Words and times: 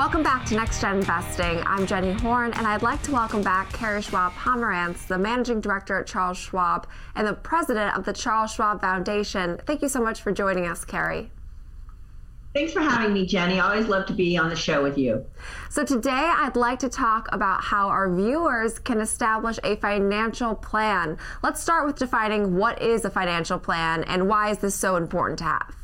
Welcome 0.00 0.22
back 0.22 0.46
to 0.46 0.54
Next 0.54 0.80
Gen 0.80 0.96
Investing. 0.96 1.62
I'm 1.66 1.86
Jenny 1.86 2.12
Horn, 2.12 2.54
and 2.54 2.66
I'd 2.66 2.80
like 2.80 3.02
to 3.02 3.12
welcome 3.12 3.42
back 3.42 3.70
Carrie 3.70 4.00
Schwab 4.00 4.32
Pomerantz, 4.32 5.06
the 5.06 5.18
Managing 5.18 5.60
Director 5.60 6.00
at 6.00 6.06
Charles 6.06 6.38
Schwab 6.38 6.86
and 7.14 7.26
the 7.26 7.34
President 7.34 7.94
of 7.94 8.06
the 8.06 8.14
Charles 8.14 8.50
Schwab 8.50 8.80
Foundation. 8.80 9.60
Thank 9.66 9.82
you 9.82 9.90
so 9.90 10.02
much 10.02 10.22
for 10.22 10.32
joining 10.32 10.66
us, 10.66 10.86
Carrie. 10.86 11.30
Thanks 12.54 12.72
for 12.72 12.80
having 12.80 13.12
me, 13.12 13.26
Jenny. 13.26 13.60
I 13.60 13.72
always 13.72 13.88
love 13.88 14.06
to 14.06 14.14
be 14.14 14.38
on 14.38 14.48
the 14.48 14.56
show 14.56 14.82
with 14.82 14.96
you. 14.96 15.26
So, 15.68 15.84
today 15.84 16.32
I'd 16.34 16.56
like 16.56 16.78
to 16.78 16.88
talk 16.88 17.28
about 17.30 17.62
how 17.62 17.88
our 17.88 18.10
viewers 18.10 18.78
can 18.78 19.02
establish 19.02 19.58
a 19.62 19.76
financial 19.76 20.54
plan. 20.54 21.18
Let's 21.42 21.60
start 21.60 21.84
with 21.84 21.96
defining 21.96 22.56
what 22.56 22.80
is 22.80 23.04
a 23.04 23.10
financial 23.10 23.58
plan 23.58 24.04
and 24.04 24.28
why 24.28 24.48
is 24.48 24.60
this 24.60 24.74
so 24.74 24.96
important 24.96 25.40
to 25.40 25.44
have? 25.44 25.79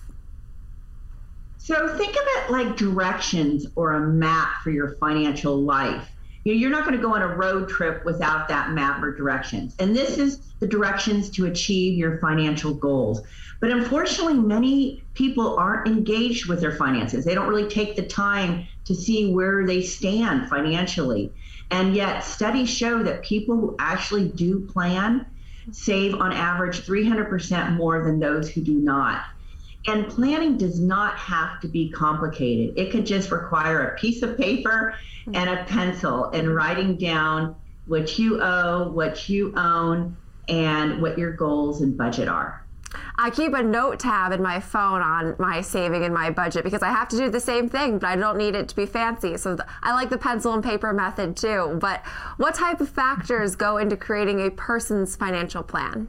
So, 1.66 1.88
think 1.98 2.14
of 2.14 2.22
it 2.22 2.50
like 2.52 2.76
directions 2.76 3.66
or 3.74 3.94
a 3.94 4.00
map 4.06 4.62
for 4.62 4.70
your 4.70 4.90
financial 5.00 5.60
life. 5.60 6.08
You're 6.44 6.70
not 6.70 6.84
going 6.84 6.96
to 6.96 7.02
go 7.02 7.16
on 7.16 7.22
a 7.22 7.34
road 7.34 7.68
trip 7.68 8.04
without 8.04 8.46
that 8.46 8.70
map 8.70 9.02
or 9.02 9.10
directions. 9.10 9.74
And 9.80 9.92
this 9.92 10.16
is 10.16 10.52
the 10.60 10.68
directions 10.68 11.28
to 11.30 11.46
achieve 11.46 11.98
your 11.98 12.18
financial 12.18 12.72
goals. 12.72 13.22
But 13.58 13.72
unfortunately, 13.72 14.34
many 14.34 15.02
people 15.14 15.58
aren't 15.58 15.88
engaged 15.88 16.48
with 16.48 16.60
their 16.60 16.76
finances. 16.76 17.24
They 17.24 17.34
don't 17.34 17.48
really 17.48 17.68
take 17.68 17.96
the 17.96 18.06
time 18.06 18.68
to 18.84 18.94
see 18.94 19.34
where 19.34 19.66
they 19.66 19.82
stand 19.82 20.48
financially. 20.48 21.32
And 21.72 21.96
yet, 21.96 22.20
studies 22.20 22.70
show 22.70 23.02
that 23.02 23.24
people 23.24 23.56
who 23.56 23.74
actually 23.80 24.28
do 24.28 24.60
plan 24.60 25.26
save 25.72 26.14
on 26.14 26.32
average 26.32 26.86
300% 26.86 27.74
more 27.74 28.04
than 28.04 28.20
those 28.20 28.48
who 28.48 28.60
do 28.60 28.74
not. 28.74 29.24
And 29.88 30.08
planning 30.08 30.56
does 30.56 30.80
not 30.80 31.16
have 31.16 31.60
to 31.60 31.68
be 31.68 31.90
complicated. 31.90 32.76
It 32.76 32.90
could 32.90 33.06
just 33.06 33.30
require 33.30 33.88
a 33.88 33.98
piece 33.98 34.22
of 34.22 34.36
paper 34.36 34.94
and 35.32 35.48
a 35.48 35.64
pencil 35.64 36.26
and 36.30 36.54
writing 36.54 36.96
down 36.96 37.54
what 37.86 38.18
you 38.18 38.40
owe, 38.42 38.90
what 38.90 39.28
you 39.28 39.52
own, 39.56 40.16
and 40.48 41.00
what 41.00 41.18
your 41.18 41.32
goals 41.32 41.82
and 41.82 41.96
budget 41.96 42.28
are. 42.28 42.66
I 43.18 43.30
keep 43.30 43.52
a 43.54 43.62
note 43.62 43.98
tab 43.98 44.32
in 44.32 44.42
my 44.42 44.60
phone 44.60 45.02
on 45.02 45.36
my 45.38 45.60
saving 45.60 46.04
and 46.04 46.12
my 46.12 46.30
budget 46.30 46.64
because 46.64 46.82
I 46.82 46.90
have 46.90 47.08
to 47.08 47.16
do 47.16 47.30
the 47.30 47.40
same 47.40 47.68
thing, 47.68 47.98
but 47.98 48.08
I 48.08 48.16
don't 48.16 48.36
need 48.36 48.54
it 48.54 48.68
to 48.68 48.76
be 48.76 48.86
fancy. 48.86 49.36
So 49.36 49.56
I 49.82 49.92
like 49.92 50.10
the 50.10 50.18
pencil 50.18 50.52
and 50.52 50.62
paper 50.62 50.92
method 50.92 51.36
too. 51.36 51.78
But 51.80 52.04
what 52.36 52.54
type 52.54 52.80
of 52.80 52.88
factors 52.88 53.56
go 53.56 53.78
into 53.78 53.96
creating 53.96 54.46
a 54.46 54.50
person's 54.50 55.16
financial 55.16 55.62
plan? 55.62 56.08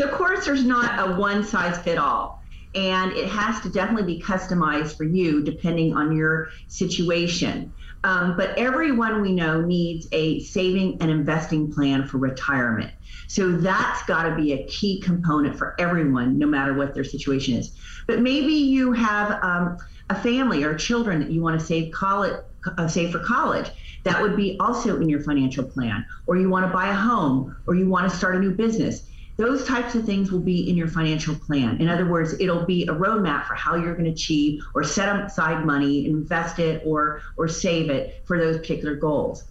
Of 0.00 0.12
course, 0.12 0.46
there's 0.46 0.64
not 0.64 1.08
a 1.08 1.14
one 1.16 1.44
size 1.44 1.78
fit 1.78 1.98
all. 1.98 2.40
And 2.74 3.12
it 3.12 3.28
has 3.28 3.60
to 3.62 3.68
definitely 3.68 4.14
be 4.14 4.22
customized 4.22 4.96
for 4.96 5.04
you 5.04 5.42
depending 5.42 5.92
on 5.92 6.16
your 6.16 6.50
situation. 6.68 7.72
Um, 8.04 8.36
but 8.36 8.56
everyone 8.56 9.20
we 9.20 9.32
know 9.32 9.60
needs 9.60 10.06
a 10.12 10.40
saving 10.40 10.98
and 11.02 11.10
investing 11.10 11.72
plan 11.72 12.06
for 12.06 12.18
retirement. 12.18 12.92
So 13.28 13.52
that's 13.52 14.02
got 14.04 14.22
to 14.22 14.36
be 14.36 14.52
a 14.52 14.66
key 14.66 15.00
component 15.00 15.58
for 15.58 15.74
everyone, 15.78 16.38
no 16.38 16.46
matter 16.46 16.74
what 16.74 16.94
their 16.94 17.04
situation 17.04 17.54
is. 17.54 17.76
But 18.06 18.20
maybe 18.20 18.52
you 18.52 18.92
have 18.92 19.42
um, 19.42 19.76
a 20.08 20.14
family 20.14 20.62
or 20.62 20.74
children 20.76 21.20
that 21.20 21.30
you 21.30 21.42
want 21.42 21.58
to 21.60 21.66
save 21.66 21.92
college, 21.92 22.36
uh, 22.78 22.88
save 22.88 23.10
for 23.10 23.18
college. 23.18 23.70
That 24.04 24.22
would 24.22 24.36
be 24.36 24.56
also 24.60 25.00
in 25.00 25.08
your 25.08 25.20
financial 25.20 25.64
plan. 25.64 26.06
Or 26.26 26.36
you 26.36 26.48
want 26.48 26.66
to 26.66 26.72
buy 26.72 26.88
a 26.88 26.94
home, 26.94 27.54
or 27.66 27.74
you 27.74 27.88
want 27.88 28.10
to 28.10 28.16
start 28.16 28.36
a 28.36 28.38
new 28.38 28.52
business 28.52 29.02
those 29.40 29.64
types 29.64 29.94
of 29.94 30.04
things 30.04 30.30
will 30.30 30.40
be 30.40 30.68
in 30.68 30.76
your 30.76 30.86
financial 30.86 31.34
plan. 31.34 31.80
In 31.80 31.88
other 31.88 32.06
words, 32.06 32.38
it'll 32.38 32.66
be 32.66 32.82
a 32.84 32.92
roadmap 32.92 33.46
for 33.46 33.54
how 33.54 33.74
you're 33.74 33.94
going 33.94 34.04
to 34.04 34.10
achieve 34.10 34.62
or 34.74 34.84
set 34.84 35.08
aside 35.24 35.64
money, 35.64 36.06
invest 36.06 36.58
it, 36.58 36.82
or 36.84 37.22
or 37.38 37.48
save 37.48 37.88
it 37.88 38.22
for 38.26 38.38
those 38.38 38.58
particular 38.58 38.94
goals. 38.94 39.44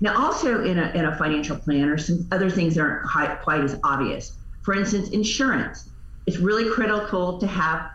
Now, 0.00 0.24
also 0.24 0.64
in 0.64 0.78
a, 0.78 0.90
in 0.92 1.04
a 1.04 1.16
financial 1.16 1.56
plan 1.56 1.88
are 1.88 1.98
some 1.98 2.26
other 2.32 2.50
things 2.50 2.74
that 2.74 2.80
aren't 2.82 3.08
quite, 3.08 3.40
quite 3.42 3.60
as 3.60 3.78
obvious. 3.82 4.38
For 4.62 4.74
instance, 4.74 5.10
insurance. 5.10 5.90
It's 6.26 6.38
really 6.38 6.68
critical 6.70 7.38
to 7.38 7.46
have 7.46 7.90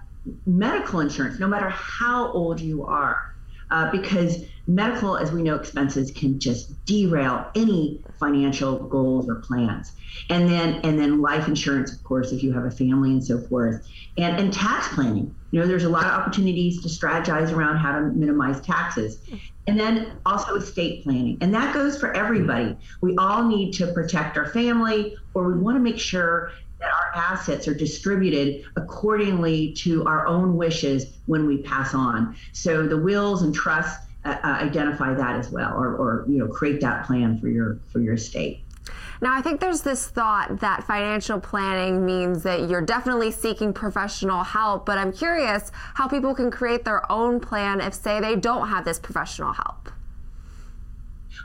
medical 0.45 0.99
insurance, 0.99 1.39
no 1.39 1.47
matter 1.47 1.69
how 1.69 2.31
old 2.31 2.59
you 2.61 2.85
are, 2.85 3.30
uh, 3.71 3.89
because 3.91 4.43
medical, 4.67 5.17
as 5.17 5.31
we 5.31 5.41
know, 5.41 5.55
expenses 5.55 6.11
can 6.11 6.39
just 6.39 6.85
derail 6.85 7.47
any 7.55 8.03
financial 8.19 8.77
goals 8.77 9.27
or 9.27 9.35
plans. 9.35 9.93
And 10.29 10.47
then 10.47 10.81
and 10.83 10.99
then 10.99 11.21
life 11.21 11.47
insurance, 11.47 11.93
of 11.93 12.03
course, 12.03 12.31
if 12.31 12.43
you 12.43 12.53
have 12.53 12.65
a 12.65 12.71
family 12.71 13.11
and 13.11 13.23
so 13.23 13.39
forth. 13.39 13.87
And 14.17 14.39
and 14.39 14.53
tax 14.53 14.89
planning. 14.89 15.35
You 15.51 15.59
know, 15.59 15.67
there's 15.67 15.83
a 15.83 15.89
lot 15.89 16.05
of 16.05 16.11
opportunities 16.11 16.81
to 16.81 16.87
strategize 16.87 17.51
around 17.51 17.77
how 17.77 17.99
to 17.99 18.05
minimize 18.07 18.61
taxes. 18.61 19.21
And 19.67 19.79
then 19.79 20.13
also 20.25 20.55
estate 20.55 21.03
planning. 21.03 21.37
And 21.41 21.53
that 21.53 21.73
goes 21.73 21.99
for 21.99 22.13
everybody. 22.13 22.77
We 23.01 23.15
all 23.17 23.47
need 23.47 23.73
to 23.73 23.87
protect 23.87 24.37
our 24.37 24.47
family 24.47 25.15
or 25.33 25.51
we 25.51 25.59
want 25.59 25.75
to 25.75 25.81
make 25.81 25.99
sure 25.99 26.51
our 27.13 27.21
assets 27.21 27.67
are 27.67 27.73
distributed 27.73 28.65
accordingly 28.75 29.73
to 29.73 30.05
our 30.05 30.27
own 30.27 30.55
wishes 30.55 31.13
when 31.25 31.47
we 31.47 31.57
pass 31.57 31.93
on. 31.93 32.35
So 32.53 32.87
the 32.87 32.97
wills 32.97 33.41
and 33.41 33.53
trusts 33.53 34.07
uh, 34.23 34.37
uh, 34.43 34.47
identify 34.47 35.13
that 35.13 35.35
as 35.35 35.49
well, 35.49 35.73
or, 35.73 35.95
or 35.95 36.25
you 36.27 36.37
know 36.37 36.47
create 36.47 36.79
that 36.81 37.05
plan 37.05 37.39
for 37.39 37.47
your 37.47 37.79
for 37.91 37.99
your 37.99 38.13
estate. 38.13 38.63
Now, 39.21 39.35
I 39.35 39.41
think 39.41 39.59
there's 39.59 39.81
this 39.81 40.07
thought 40.07 40.59
that 40.61 40.83
financial 40.83 41.39
planning 41.39 42.03
means 42.03 42.41
that 42.41 42.67
you're 42.67 42.81
definitely 42.81 43.29
seeking 43.29 43.71
professional 43.71 44.43
help, 44.43 44.85
but 44.85 44.97
I'm 44.97 45.11
curious 45.11 45.71
how 45.93 46.07
people 46.07 46.33
can 46.33 46.49
create 46.49 46.85
their 46.85 47.09
own 47.11 47.39
plan 47.39 47.81
if, 47.81 47.93
say, 47.93 48.19
they 48.19 48.35
don't 48.35 48.67
have 48.67 48.83
this 48.83 48.97
professional 48.97 49.53
help. 49.53 49.91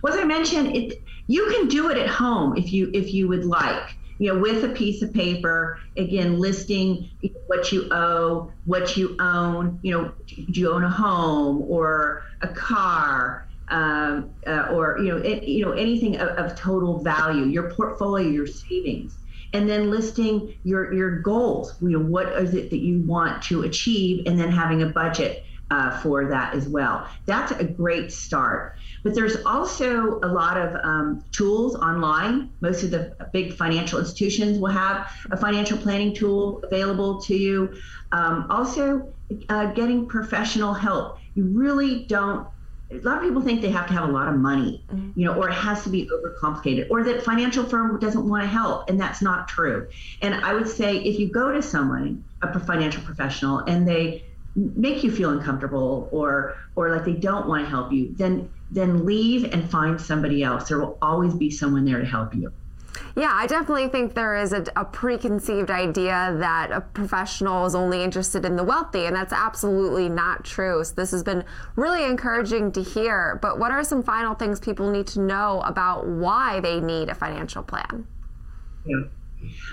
Well, 0.03 0.15
as 0.15 0.21
I 0.21 0.25
mentioned, 0.25 0.75
it, 0.75 1.03
you 1.27 1.51
can 1.51 1.69
do 1.69 1.91
it 1.91 1.99
at 1.99 2.09
home 2.09 2.57
if 2.57 2.73
you 2.73 2.91
if 2.95 3.13
you 3.13 3.29
would 3.29 3.45
like 3.45 3.97
you 4.19 4.33
know, 4.33 4.39
with 4.39 4.65
a 4.65 4.69
piece 4.69 5.03
of 5.03 5.13
paper, 5.13 5.79
again, 5.97 6.39
listing 6.39 7.11
what 7.47 7.71
you 7.73 7.89
owe, 7.91 8.51
what 8.65 8.97
you 8.97 9.17
own, 9.21 9.79
you 9.83 9.93
know, 9.93 10.13
do 10.27 10.61
you 10.61 10.73
own 10.73 10.85
a 10.85 10.91
home 10.91 11.63
or 11.63 12.23
a 12.43 12.49
car, 12.49 13.47
um, 13.69 14.31
uh, 14.47 14.69
or, 14.73 14.99
you 14.99 15.09
know, 15.09 15.19
it, 15.19 15.43
you 15.45 15.65
know, 15.65 15.73
anything 15.73 16.17
of, 16.17 16.29
of 16.29 16.57
total 16.57 17.03
value, 17.03 17.45
your 17.47 17.71
portfolio, 17.73 18.29
your 18.29 18.47
savings. 18.47 19.19
And 19.53 19.69
then 19.69 19.91
listing 19.91 20.55
your 20.65 20.93
your 20.93 21.21
goals 21.21 21.77
you 21.81 21.91
know 21.91 22.01
what 22.01 22.27
is 22.35 22.53
it 22.53 22.69
that 22.69 22.81
you 22.81 23.01
want 23.07 23.43
to 23.45 23.63
achieve 23.63 24.27
and 24.27 24.39
then 24.39 24.51
having 24.51 24.83
a 24.83 24.87
budget 24.87 25.46
uh, 25.71 26.01
for 26.01 26.27
that 26.27 26.55
as 26.55 26.69
well. 26.69 27.09
That's 27.27 27.53
a 27.53 27.65
great 27.65 28.13
start. 28.13 28.77
But 29.03 29.15
there's 29.15 29.45
also 29.45 30.21
a 30.23 30.29
lot 30.29 30.57
of 30.57 30.75
um, 30.85 31.25
tools 31.33 31.77
online. 31.77 32.51
Most 32.61 32.83
of 32.83 32.91
the 32.91 33.17
big 33.33 33.53
financial 33.53 33.99
institutions 33.99 34.59
will 34.59 34.71
have 34.71 35.11
a 35.31 35.37
financial 35.37 35.79
planning 35.79 36.15
tool 36.15 36.63
available 36.65 37.21
to 37.23 37.37
you. 37.37 37.77
Um, 38.13 38.47
also, 38.51 39.13
uh, 39.49 39.67
getting 39.73 40.07
professional 40.07 40.73
help. 40.73 41.19
You 41.35 41.45
really 41.45 42.05
don't 42.05 42.47
a 42.91 42.99
lot 42.99 43.17
of 43.17 43.25
people 43.25 43.43
think 43.43 43.63
they 43.63 43.71
have 43.71 43.89
to 43.89 43.93
have 43.93 44.09
a 44.09 44.13
lot 44.13 44.29
of 44.29 44.37
money, 44.37 44.85
mm-hmm. 44.89 45.19
you 45.19 45.27
know, 45.27 45.35
or 45.35 45.49
it 45.49 45.55
has 45.55 45.83
to 45.83 45.91
be 45.91 46.09
overcomplicated, 46.09 46.89
or 46.89 47.03
that 47.03 47.23
financial 47.23 47.65
firm 47.65 47.99
doesn't 47.99 48.29
want 48.29 48.45
to 48.45 48.49
help, 48.49 48.89
and 48.89 49.01
that's 49.01 49.21
not 49.21 49.49
true. 49.49 49.89
And 50.23 50.35
I 50.35 50.55
would 50.55 50.69
say 50.69 50.99
if 50.99 51.19
you 51.19 51.29
go 51.29 51.51
to 51.51 51.61
someone, 51.61 52.25
a 52.43 52.61
financial 52.61 53.03
professional, 53.03 53.59
and 53.61 53.89
they 53.89 54.25
make 54.57 55.05
you 55.05 55.11
feel 55.11 55.31
uncomfortable 55.31 56.09
or 56.11 56.57
or 56.77 56.91
like 56.91 57.05
they 57.05 57.13
don't 57.13 57.47
want 57.47 57.63
to 57.65 57.69
help 57.69 57.93
you 57.93 58.13
then 58.17 58.49
then 58.71 59.05
leave 59.05 59.45
and 59.53 59.71
find 59.71 60.01
somebody 60.01 60.43
else 60.43 60.69
there 60.69 60.79
will 60.79 60.99
always 61.03 61.35
be 61.35 61.51
someone 61.51 61.85
there 61.85 62.01
to 62.01 62.07
help 62.07 62.35
you 62.35 62.51
yeah, 63.15 63.33
I 63.33 63.47
definitely 63.47 63.89
think 63.89 64.15
there 64.15 64.37
is 64.37 64.53
a, 64.53 64.65
a, 64.77 64.85
preconceived 64.85 65.71
idea 65.71 66.37
that 66.39 66.71
a 66.71 66.83
professional 66.83 67.65
is 67.65 67.75
only 67.75 68.03
interested 68.03 68.45
in 68.45 68.57
the 68.57 68.65
wealthy, 68.65 69.07
and 69.07 69.17
that's 69.17 69.33
absolutely 69.33 70.09
not 70.09 70.45
true. 70.45 70.85
So, 70.85 70.95
this 70.95 71.13
has 71.13 71.23
been 71.23 71.45
really 71.77 72.05
encouraging 72.05 72.73
to 72.73 72.83
hear. 72.83 73.39
But, 73.41 73.59
what 73.59 73.71
are 73.71 73.83
some 73.85 74.03
final 74.03 74.35
things 74.35 74.61
people 74.61 74.91
need 74.91 75.07
to 75.09 75.21
know 75.21 75.63
about 75.65 76.07
why 76.07 76.61
they 76.61 76.81
need 76.81 77.09
a 77.09 77.15
financial 77.15 77.63
plan? 77.63 78.07
Yeah. 78.85 79.03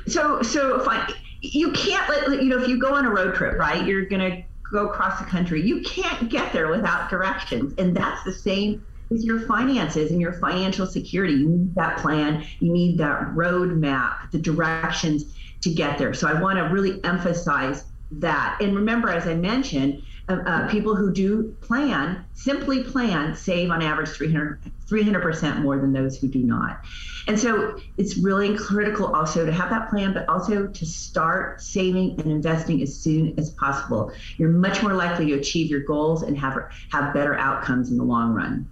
So, 0.08 0.42
so 0.42 0.80
if 0.80 0.88
I, 0.88 1.14
you 1.42 1.72
can't 1.72 2.08
let, 2.10 2.44
you 2.44 2.50
know, 2.50 2.62
if 2.62 2.68
you 2.68 2.80
go 2.80 2.94
on 2.94 3.06
a 3.06 3.10
road 3.10 3.36
trip, 3.36 3.58
right, 3.58 3.86
you're 3.86 4.06
going 4.06 4.32
to 4.32 4.44
go 4.74 4.90
across 4.90 5.20
the 5.20 5.26
country. 5.26 5.62
You 5.62 5.82
can't 5.82 6.30
get 6.30 6.52
there 6.52 6.68
without 6.68 7.10
directions. 7.10 7.76
And 7.78 7.96
that's 7.96 8.24
the 8.24 8.34
same 8.34 8.86
with 9.10 9.24
your 9.24 9.42
finances 9.42 10.12
and 10.12 10.20
your 10.20 10.34
financial 10.34 10.88
security. 10.88 11.36
You 11.36 11.48
need 11.48 11.76
that 11.76 12.00
plan, 12.00 12.44
you 12.60 12.74
need 12.74 12.98
that 12.98 13.22
roadmap, 13.36 14.32
the 14.32 14.40
directions 14.40 15.36
to 15.62 15.72
get 15.72 15.98
there. 15.98 16.14
So 16.14 16.28
I 16.28 16.42
want 16.42 16.58
to 16.58 16.64
really 16.64 17.02
emphasize 17.04 17.86
that. 18.14 18.58
And 18.60 18.76
remember, 18.76 19.10
as 19.10 19.28
I 19.28 19.36
mentioned, 19.36 20.02
uh, 20.30 20.34
uh, 20.46 20.68
people 20.70 20.96
who 20.96 21.12
do 21.12 21.56
plan, 21.60 22.24
simply 22.34 22.84
plan, 22.84 23.36
save 23.36 23.70
on 23.72 23.82
average 23.82 24.10
300, 24.10 24.60
300% 24.88 25.62
more 25.62 25.78
than 25.78 25.92
those 25.92 26.18
who 26.18 26.28
do 26.28 26.40
not. 26.40 26.80
And 27.28 27.38
so 27.38 27.78
it's 27.98 28.18
really 28.18 28.56
critical 28.56 29.14
also 29.14 29.46
to 29.46 29.52
have 29.52 29.70
that 29.70 29.90
plan, 29.90 30.14
but 30.14 30.28
also 30.30 30.68
to 30.68 30.86
start 30.86 31.62
saving 31.62 32.20
and 32.22 32.32
investing 32.32 32.82
as 32.82 32.96
soon 32.96 33.34
as 33.38 33.50
possible. 33.52 34.12
You're 34.38 34.50
much 34.50 34.82
more 34.82 34.94
likely 34.94 35.28
to 35.28 35.34
achieve 35.34 35.70
your 35.70 35.82
goals 35.82 36.24
and 36.24 36.38
have, 36.38 36.58
have 36.92 37.14
better 37.14 37.36
outcomes 37.36 37.92
in 37.92 37.98
the 37.98 38.04
long 38.04 38.34
run. 38.34 38.68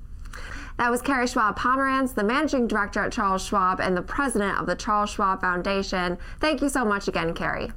That 0.77 0.89
was 0.89 1.01
Carrie 1.01 1.27
Schwab 1.27 1.59
Pomerantz, 1.59 2.15
the 2.15 2.23
managing 2.23 2.67
director 2.67 3.01
at 3.01 3.11
Charles 3.11 3.45
Schwab 3.45 3.79
and 3.79 3.95
the 3.95 4.01
president 4.01 4.59
of 4.59 4.67
the 4.67 4.75
Charles 4.75 5.11
Schwab 5.11 5.41
Foundation. 5.41 6.17
Thank 6.39 6.61
you 6.61 6.69
so 6.69 6.85
much 6.85 7.07
again, 7.07 7.33
Carrie. 7.33 7.71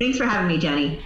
Thanks 0.00 0.18
for 0.18 0.24
having 0.24 0.48
me, 0.48 0.58
Jenny. 0.58 1.02